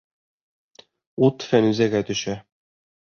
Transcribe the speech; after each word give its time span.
Ут 1.27 1.45
Фәнүзәгә 1.51 2.01
төшә. 2.09 2.35